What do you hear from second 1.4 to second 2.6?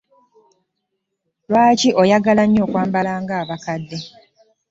Lwaki oyagala